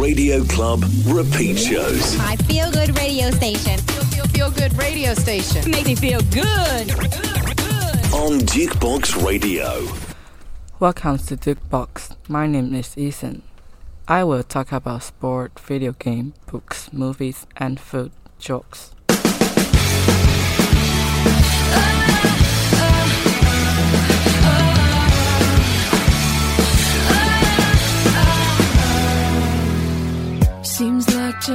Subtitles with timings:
[0.00, 2.16] Radio Club repeat shows.
[2.16, 3.76] My feel good radio station.
[3.80, 5.70] Feel, feel, feel good radio station.
[5.70, 6.90] Make me feel good.
[8.14, 9.86] On Dukebox Radio.
[10.78, 12.16] Welcome to Dukebox.
[12.28, 13.42] My name is Ethan.
[14.08, 18.94] I will talk about sport, video game, books, movies, and food jokes.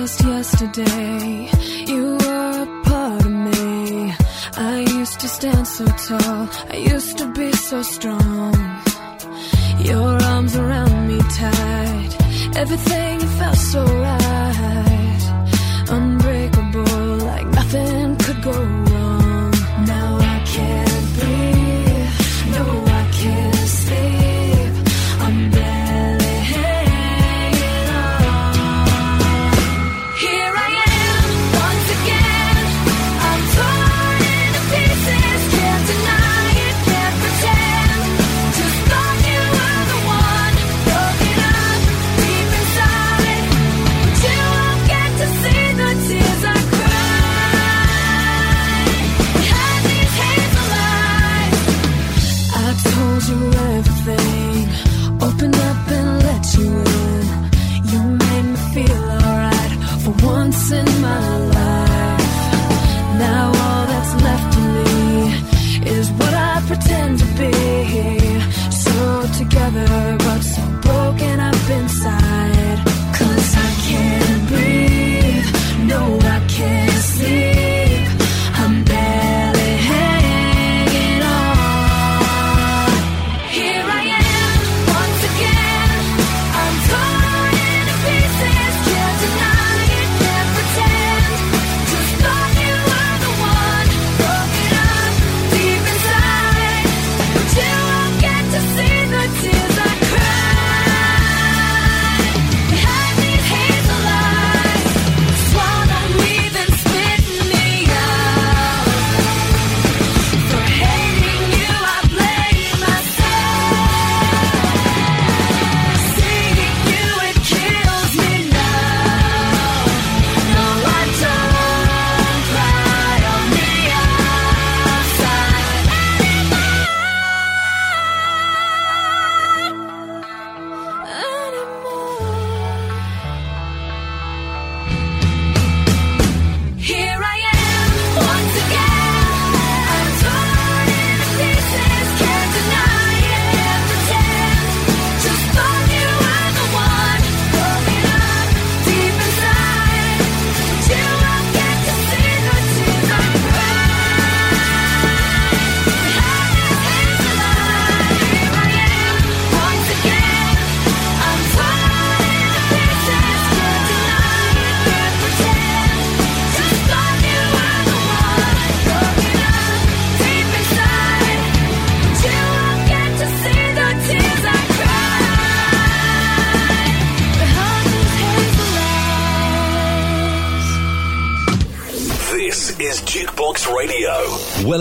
[0.01, 1.49] just yesterday
[1.87, 4.13] you were a part of me.
[4.57, 8.53] I used to stand so tall, I used to be so strong.
[9.89, 12.11] Your arms around me tight,
[12.61, 15.23] everything felt so right.
[15.97, 18.84] Unbreakable, like nothing could go wrong.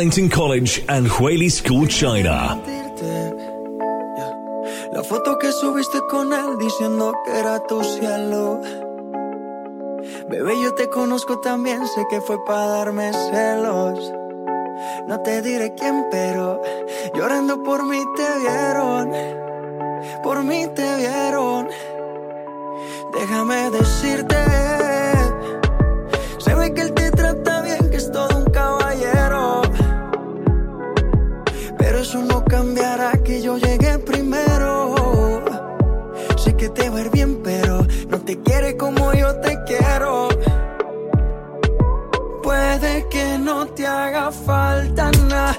[0.04, 2.60] Wellington College and Huayley School, China.
[4.92, 8.60] La foto que subiste con él diciendo que era tu cielo.
[10.28, 14.12] Bebé, yo te conozco también, sé que fue para darme celos.
[15.08, 16.60] No te diré quién, pero
[17.14, 19.10] llorando por mí te vieron.
[20.22, 21.68] Por mí te vieron.
[23.14, 24.36] Déjame decirte,
[26.36, 26.92] se ve que el
[36.94, 40.28] ver bien, pero no te quiere como yo te quiero.
[42.42, 45.58] Puede que no te haga falta nada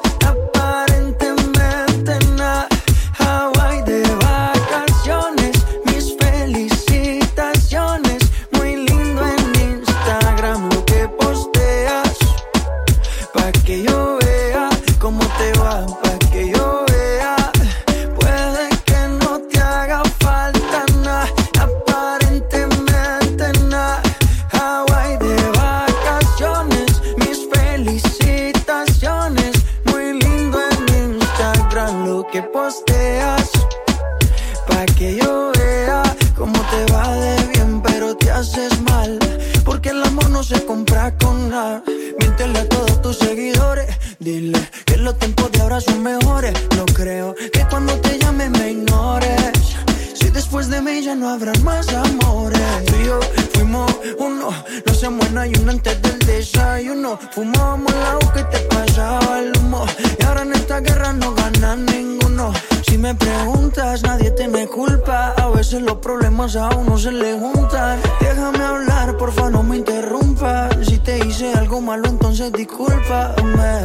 [55.45, 57.19] se muera y uno antes del desayuno.
[57.31, 59.85] Fumábamos el agua que te pasaba el humo.
[60.19, 62.53] Y ahora en esta guerra no gana ninguno.
[62.83, 65.33] Si me preguntas, nadie te me culpa.
[65.37, 67.99] A veces los problemas a uno se le juntan.
[68.19, 70.75] Déjame hablar, porfa, no me interrumpas.
[70.87, 73.84] Si te hice algo malo, entonces discúlpame.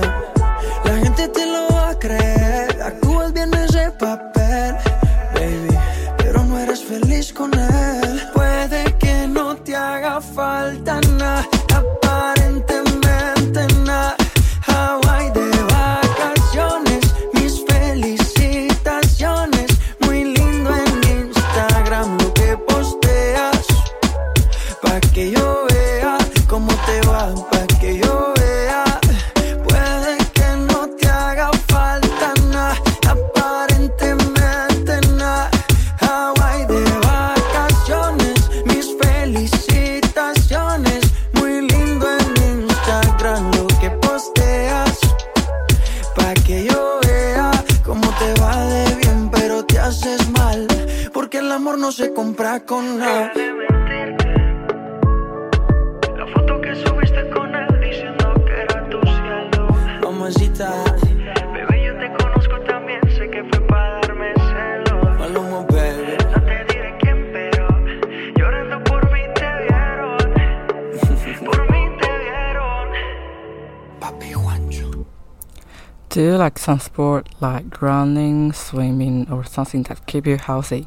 [76.61, 80.87] some sport like running, swimming, or something that keep you healthy.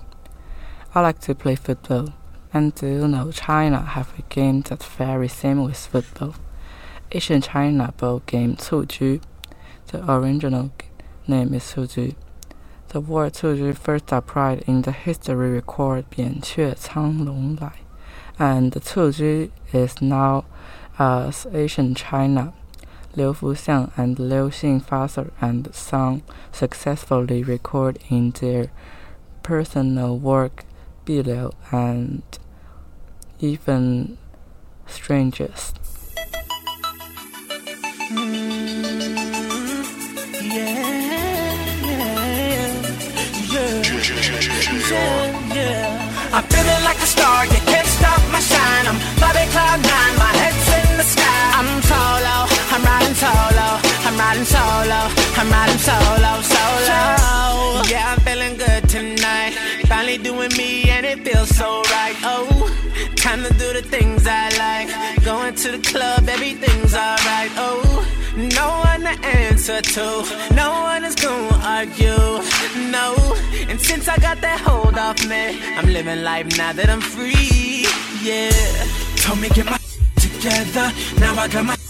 [0.93, 2.13] I like to play football.
[2.53, 6.35] And do you know China have a game that's very same with football?
[7.09, 9.19] It's in China ball game Cuju.
[9.87, 10.71] The original
[11.27, 12.15] name is Cuju.
[12.89, 17.79] The word Cuju first appeared in the history record Bian Que Cang Long Lai,
[18.37, 20.45] and Cuju is now
[20.99, 22.53] as uh, ancient China.
[23.15, 28.71] Liu Fuxiang and Liu Xin father and son successfully record in their
[29.43, 30.65] personal work
[31.05, 32.23] Biliu and
[33.39, 34.17] even
[34.87, 35.73] strangers.
[46.35, 48.87] I'm feeling like a star, you can't stop my shine.
[48.87, 49.13] I'm
[49.53, 51.41] cloud nine, my head's in the sky.
[51.59, 53.67] I'm solo, I'm riding solo,
[54.07, 55.01] I'm riding solo,
[55.37, 57.83] I'm riding solo, solo.
[57.87, 59.53] Yeah, I'm feeling good tonight.
[59.85, 62.15] Finally doing me and it feels so right.
[62.23, 62.47] Oh,
[63.15, 65.23] time to do the things I like.
[65.23, 67.51] Going to the club, everything's alright.
[67.57, 67.83] Oh,
[68.35, 70.05] no one to answer to,
[70.55, 72.41] no one is gonna argue.
[72.89, 73.13] No,
[73.69, 77.85] and since I got that hold off me, I'm living life now that I'm free.
[78.23, 78.49] Yeah,
[79.17, 79.77] told me get my
[80.15, 80.91] together.
[81.19, 81.82] Now I got my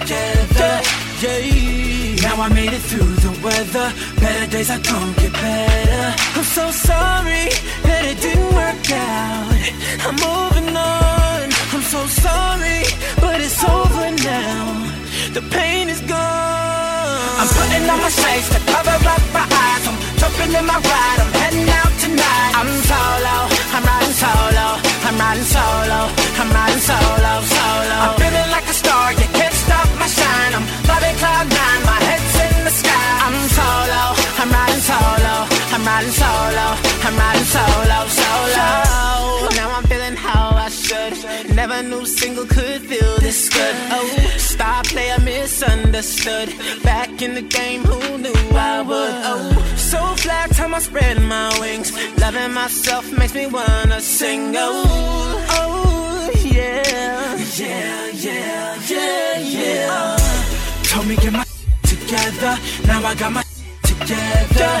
[0.00, 0.80] together.
[1.20, 3.92] Yeah, now I made it through the weather.
[4.20, 6.06] Better days are gonna get better.
[6.36, 7.46] I'm so sorry
[7.86, 9.52] that it didn't work out.
[10.06, 11.44] I'm moving on.
[11.74, 12.80] I'm so sorry,
[13.20, 14.88] but it's over now.
[15.36, 17.36] The pain is gone.
[17.40, 19.84] I'm putting on my shades to cover up my eyes.
[19.88, 21.18] I'm jumping in my ride.
[21.22, 22.52] I'm heading out tonight.
[22.58, 23.36] I'm solo.
[23.76, 24.66] I'm riding solo.
[25.06, 26.00] I'm riding solo.
[26.40, 27.96] I'm riding solo, solo.
[28.04, 28.59] I'm feeling like
[31.20, 31.82] cloud nine.
[31.90, 33.06] My head's in the sky.
[33.26, 34.02] I'm solo.
[34.40, 35.34] I'm riding solo.
[35.74, 36.66] I'm riding solo.
[37.06, 38.68] I'm riding solo, solo.
[39.58, 41.14] Now I'm feeling how I should.
[41.60, 43.76] Never knew single could feel this good.
[43.96, 44.08] Oh,
[44.52, 46.48] star player misunderstood.
[46.82, 48.40] Back in the game, who knew
[48.72, 49.16] I would?
[49.32, 49.42] Oh,
[49.90, 51.88] so fly, time I spread my wings.
[52.22, 54.54] Loving myself makes me wanna sing.
[54.56, 57.36] Oh, oh, yeah.
[57.60, 60.29] Yeah, yeah, yeah, yeah.
[60.90, 61.44] Told me get my
[61.84, 62.58] together.
[62.84, 63.44] Now I got my
[63.84, 64.72] together.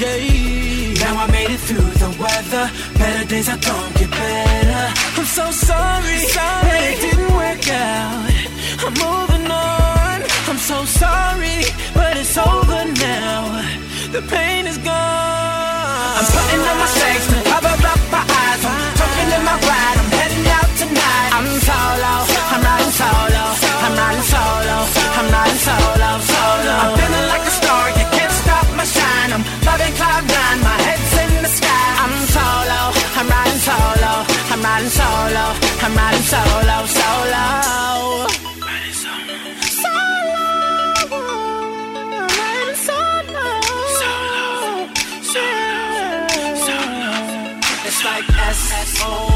[0.00, 0.94] Yeah.
[1.04, 2.70] Now I made it through the weather.
[2.96, 4.84] Better days are gonna get better.
[5.18, 8.32] I'm so sorry, sorry it didn't work out.
[8.80, 10.24] I'm moving on.
[10.48, 13.60] I'm so sorry, but it's over now.
[14.08, 16.16] The pain is gone.
[16.16, 18.64] I'm putting on my shades to cover up my eyes.
[18.64, 19.96] I'm jumping in my ride.
[20.00, 21.30] I'm heading out tonight.
[21.36, 22.14] I'm solo.
[22.56, 23.67] I'm riding solo.
[25.18, 25.78] I'm riding solo.
[25.98, 26.74] Solo, solo.
[26.82, 27.84] I'm feeling like a star.
[27.98, 29.30] You can't stop my shine.
[29.36, 30.58] I'm loving cloud nine.
[30.68, 31.86] My head's in the sky.
[32.02, 32.80] I'm solo.
[33.18, 34.38] I'm riding solo.
[34.50, 38.26] I'm riding solo, I'm riding solo, solo.
[47.84, 49.27] It's like S O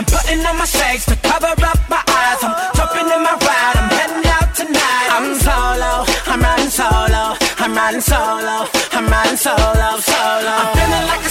[0.00, 2.40] I'm putting on my shades to cover up my eyes.
[2.40, 5.08] I'm jumping in my ride, I'm heading out tonight.
[5.12, 8.64] I'm solo, I'm riding solo, I'm riding solo,
[8.96, 10.56] I'm riding solo, solo.
[10.56, 11.29] I'm feeling like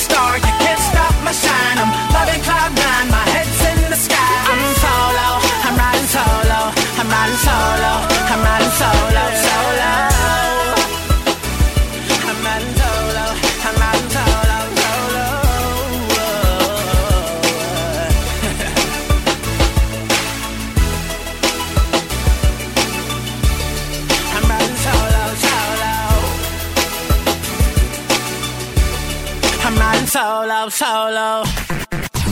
[30.70, 31.44] solo.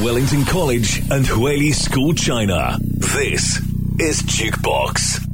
[0.03, 2.77] Wellington College and Huili School China.
[2.81, 3.57] This
[3.99, 5.26] is Dukebox.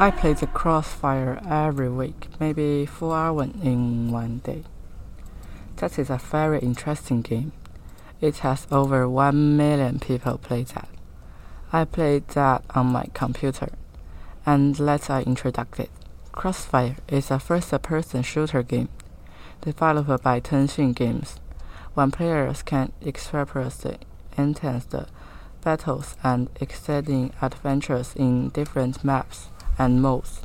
[0.00, 4.62] I play the Crossfire every week, maybe four hours in one day.
[5.78, 7.50] That is a very interesting game.
[8.20, 10.88] It has over 1 million people play that.
[11.72, 13.70] I played that on my computer.
[14.46, 15.90] And let's I introduce it.
[16.30, 18.90] Crossfire is a first-person shooter game
[19.62, 21.40] developed by Tencent Games.
[21.94, 23.98] One players can experience the
[24.36, 24.86] intense
[25.60, 30.40] battles and exciting adventures in different maps and modes.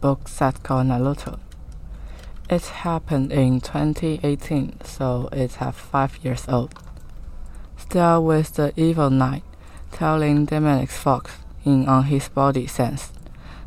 [0.00, 1.38] book a Naruto.
[2.48, 6.74] It happened in 2018, so it's at 5 years old.
[7.76, 9.44] Still with the evil knight,
[9.92, 11.32] telling demonic Fox
[11.64, 13.12] in on his body sense.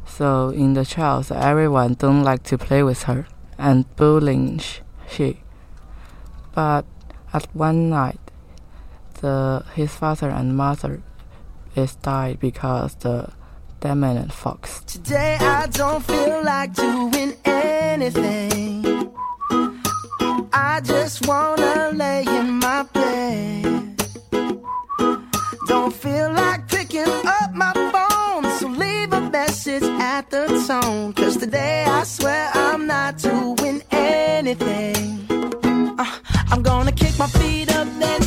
[0.06, 3.26] So in the trials, everyone don't like to play with her
[3.58, 4.60] and bullying
[5.08, 5.39] she.
[6.54, 6.86] But
[7.32, 8.19] at one night,
[9.22, 11.02] the his father and mother
[11.76, 13.32] is died because the
[13.84, 14.82] Batman and Fox.
[14.86, 19.12] Today I don't feel like doing anything.
[20.54, 23.98] I just wanna lay in my bed.
[25.67, 31.12] Don't feel like picking up my phone, so leave a message at the tone.
[31.12, 35.26] Cause today I swear I'm not doing anything.
[36.00, 36.19] Uh,
[36.52, 38.22] I'm gonna kick my feet up and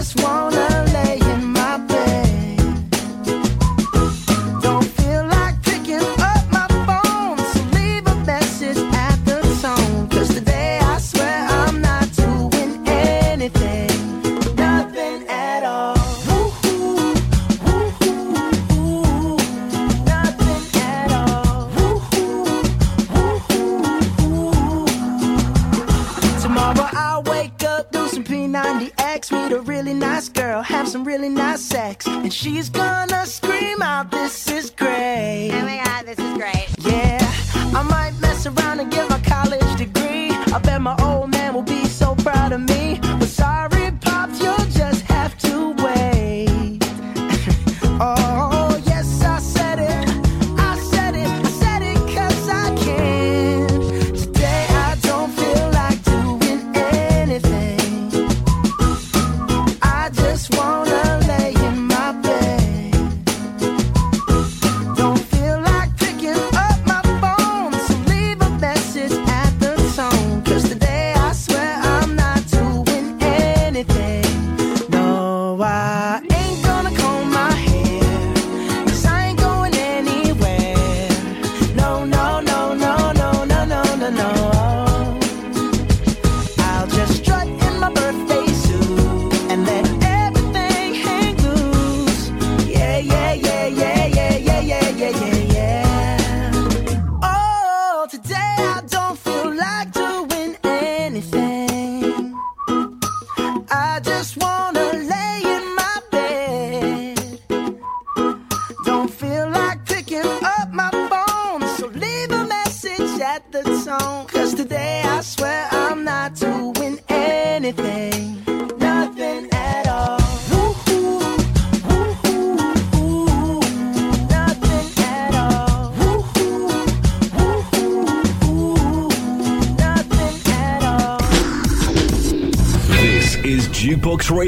[0.00, 0.49] just want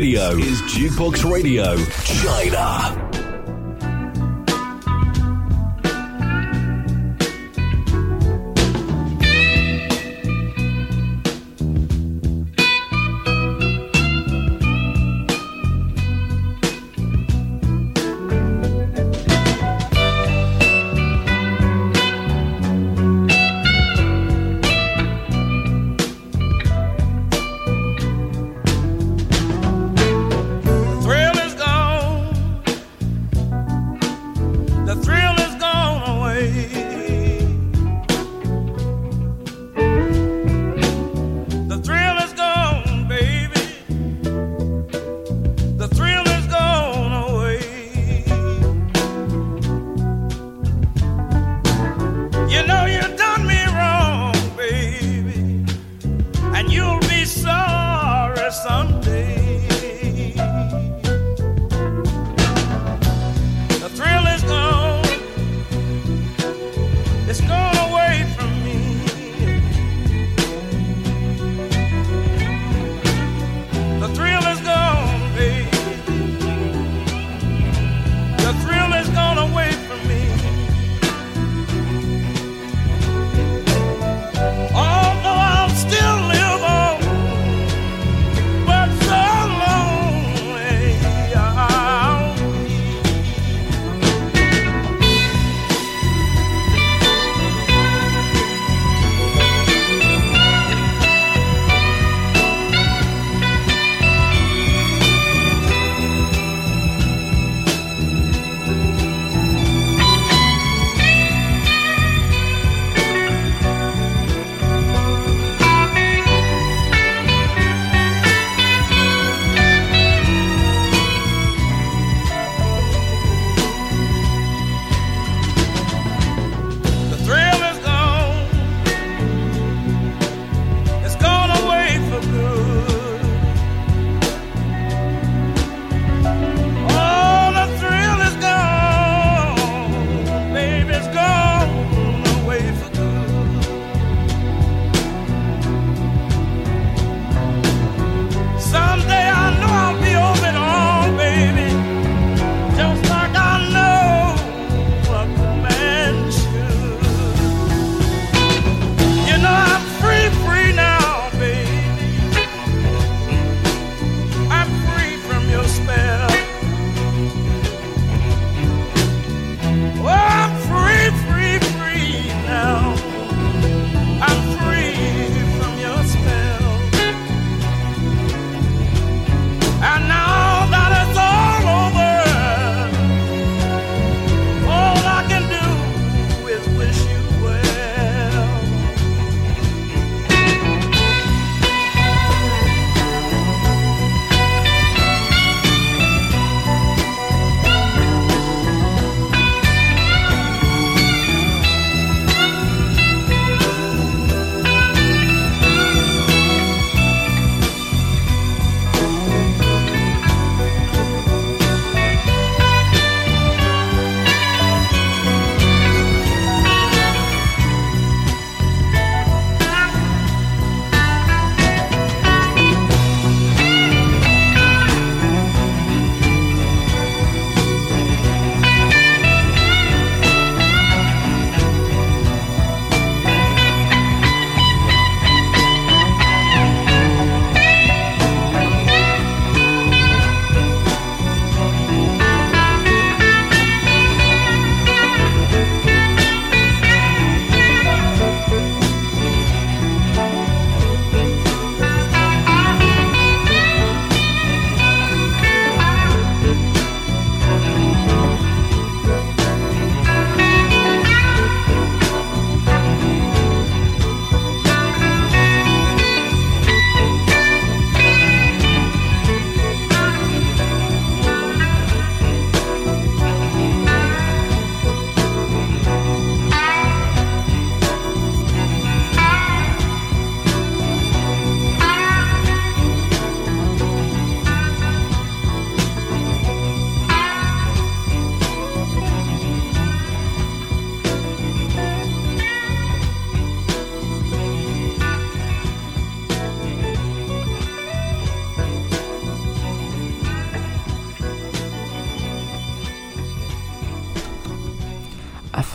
[0.02, 3.11] Radio is Dukebox Radio China.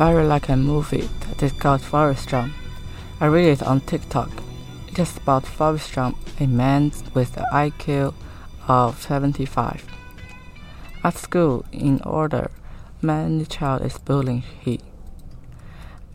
[0.07, 2.53] viral like a movie that Forest Forestrum.
[3.19, 4.29] I read it on TikTok.
[4.87, 8.13] It is about Forestrum, a man with an IQ
[8.69, 9.85] of 75.
[11.03, 12.51] At school, in order,
[13.01, 14.79] many child is bullying he,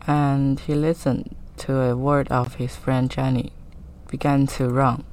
[0.07, 3.51] and he listened to a word of his friend Jenny,
[4.09, 5.03] began to run.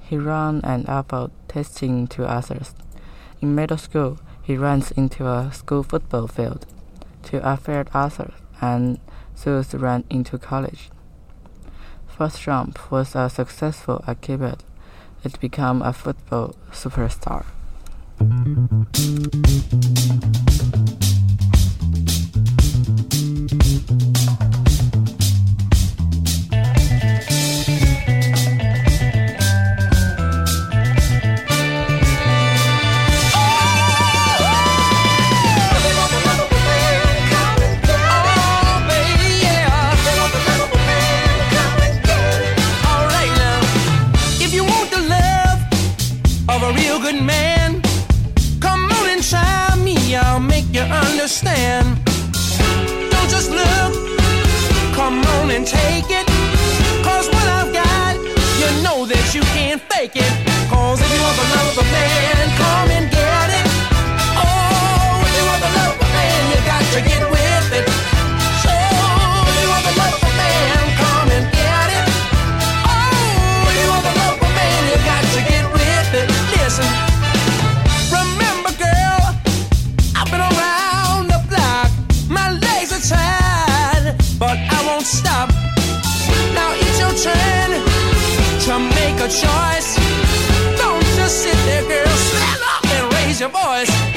[0.00, 2.74] He ran and about testing to others.
[3.40, 6.66] In middle school, he runs into a school football field
[7.24, 8.98] to Alfred author, and
[9.36, 10.90] Zeus ran into college.
[12.06, 14.64] First jump was a successful activity.
[15.24, 17.44] It became a football superstar.
[51.32, 51.96] understand.
[53.10, 53.94] Don't just look,
[54.94, 56.26] come on and take it.
[57.02, 58.16] Cause what I've got,
[58.60, 60.32] you know that you can't fake it.
[60.68, 63.11] Cause if you want the love of a man, come and
[89.40, 89.96] choice.
[90.76, 92.06] Don't just sit there, girl.
[92.06, 94.11] Stand up and raise your voice.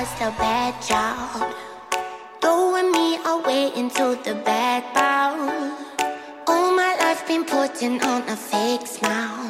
[0.00, 1.54] was the bad child.
[2.42, 5.72] Throwing me away into the bad bound.
[6.46, 9.48] All my life been putting on a fake smile.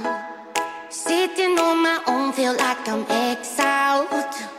[0.88, 4.55] Sitting on my own, feel like I'm exiled.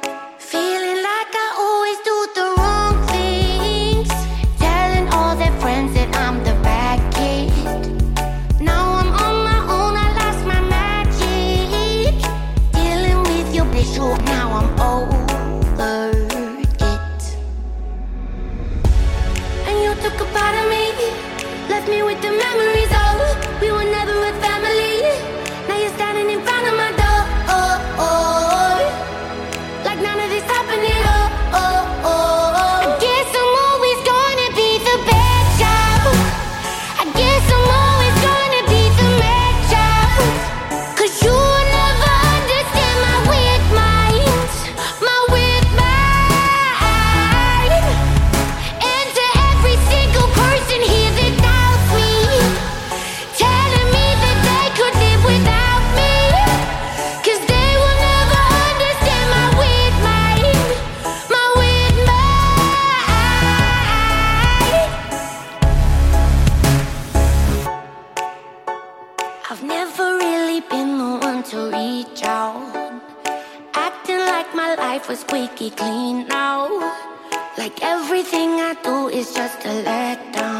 [75.65, 76.69] clean now.
[77.57, 80.56] Like everything I do is just a letdown.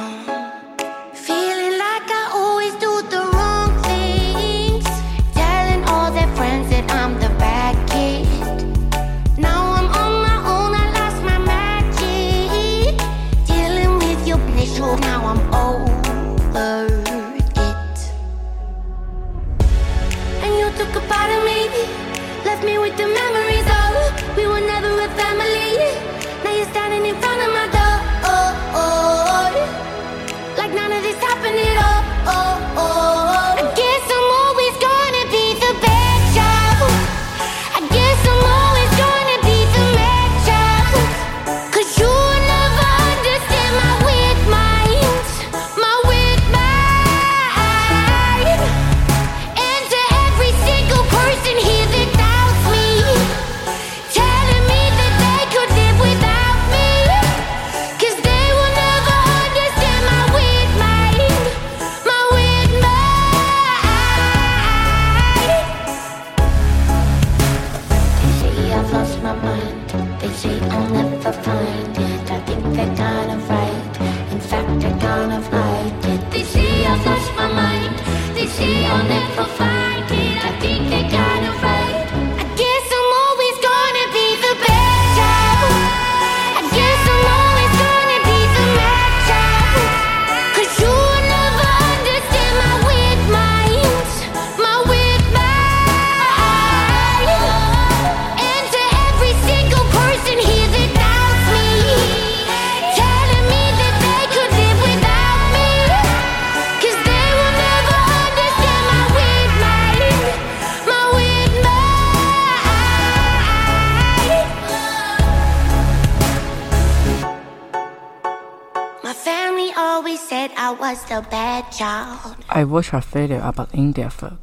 [120.68, 122.36] I was a bad child.
[122.50, 124.38] I watched a video about Indian food.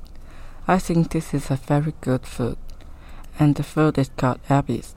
[0.67, 2.57] I think this is a very good food.
[3.39, 4.95] And the food is called abis.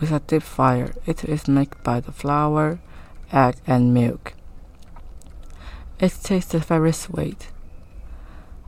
[0.00, 2.80] With a deep fire, it is made by the flour,
[3.30, 4.32] egg, and milk.
[6.00, 7.46] It tastes very sweet.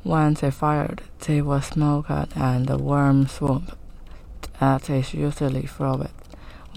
[0.04, 3.76] When they fired, they were smoked and the warm swamp
[4.60, 6.14] that is usually flavored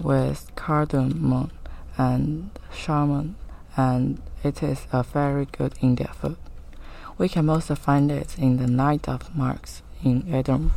[0.02, 1.52] with cardamom
[1.96, 3.36] and shaman
[3.76, 6.36] and it is a very good Indian food.
[7.16, 10.72] We can also find it in the Night of Marks in Edinburgh.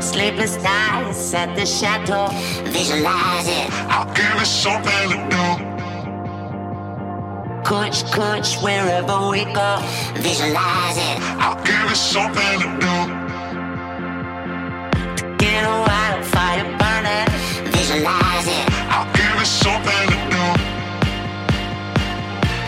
[0.00, 2.28] Sleepless nights at the chateau,
[2.70, 3.68] visualize it.
[3.90, 5.46] I'll give it something to do.
[7.64, 9.78] Coach, coach, wherever we go,
[10.14, 11.18] visualize it.
[11.42, 12.96] I'll give it something to do.
[15.18, 17.26] To get a wildfire burning,
[17.72, 18.66] visualize it.
[18.90, 19.17] I'll
[19.48, 20.44] something to do.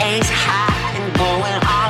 [0.02, 1.89] Ace high and going on.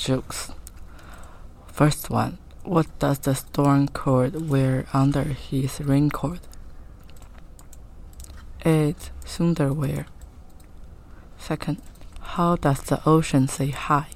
[0.00, 0.50] jokes.
[1.66, 6.40] First one What does the storm cord wear under his raincoat?
[8.64, 10.06] It's underwear.
[11.38, 11.82] Second,
[12.20, 14.08] how does the ocean say hi?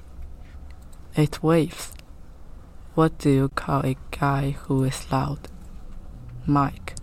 [1.15, 1.93] It waves.
[2.95, 5.47] What do you call a guy who is loud?
[6.45, 6.95] Mike.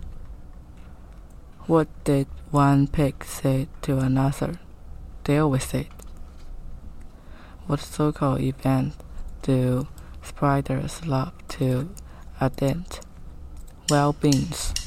[1.67, 4.59] What did one pig say to another?
[5.23, 5.87] Deal with it
[7.67, 8.93] what so-called event
[9.41, 9.87] do
[10.21, 11.89] spiders love to
[12.39, 12.99] attend?
[13.89, 14.82] Well beings.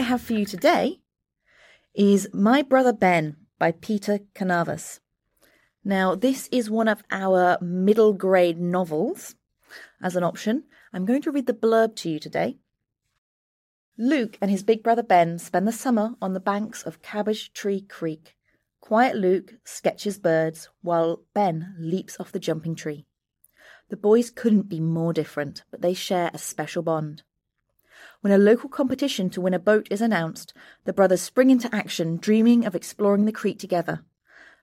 [0.00, 1.00] I have for you today
[1.94, 5.00] is My Brother Ben by Peter Carnavas.
[5.84, 9.34] Now, this is one of our middle grade novels
[10.02, 10.64] as an option.
[10.94, 12.56] I'm going to read the blurb to you today.
[13.98, 17.82] Luke and his big brother Ben spend the summer on the banks of Cabbage Tree
[17.82, 18.38] Creek.
[18.80, 23.04] Quiet Luke sketches birds while Ben leaps off the jumping tree.
[23.90, 27.22] The boys couldn't be more different, but they share a special bond.
[28.20, 30.52] When a local competition to win a boat is announced,
[30.84, 34.04] the brothers spring into action, dreaming of exploring the creek together.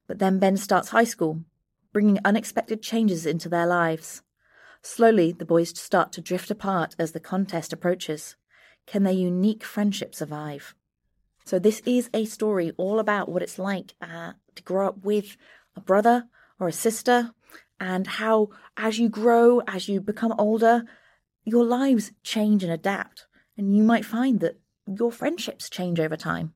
[0.05, 1.43] But then Ben starts high school,
[1.91, 4.21] bringing unexpected changes into their lives.
[4.83, 8.35] Slowly, the boys start to drift apart as the contest approaches.
[8.85, 10.75] Can their unique friendship survive?
[11.43, 15.35] So, this is a story all about what it's like uh, to grow up with
[15.75, 16.25] a brother
[16.59, 17.31] or a sister,
[17.79, 20.83] and how, as you grow, as you become older,
[21.43, 23.26] your lives change and adapt.
[23.57, 26.53] And you might find that your friendships change over time.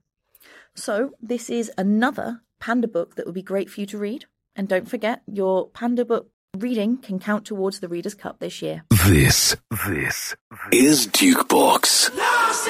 [0.76, 4.26] So, this is another Panda book that would be great for you to read.
[4.56, 8.84] And don't forget, your Panda book reading can count towards the Reader's Cup this year.
[9.06, 9.56] This,
[9.88, 10.36] this
[10.72, 12.16] is Dukebox.
[12.16, 12.68] Lost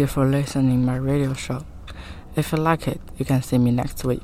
[0.00, 1.66] Thank you for listening my radio show.
[2.34, 4.19] If you like it, you can see me next week.